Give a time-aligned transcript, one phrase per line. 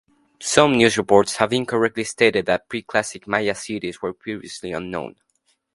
[0.39, 5.17] Some news reports have incorrectly stated that Pre-Classic Maya cities were previously unknown.